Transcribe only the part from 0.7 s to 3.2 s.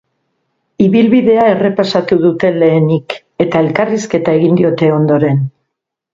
Ibilbidea errepasatu dute lehenik,